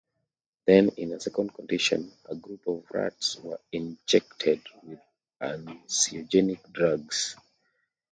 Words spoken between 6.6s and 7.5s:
drugs.